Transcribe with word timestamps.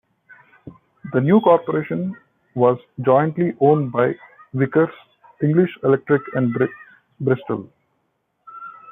The 1.13 1.21
new 1.21 1.39
corporation 1.41 2.15
was 2.55 2.79
jointly 3.03 3.55
owned 3.59 3.91
by 3.91 4.15
Vickers, 4.51 4.89
English 5.43 5.77
Electric 5.83 6.23
and 6.33 6.51
Bristol. 7.19 7.69